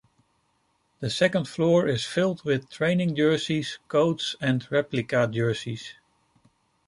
[0.99, 5.93] The second floor is filled with training jerseys, coats, and replica jerseys.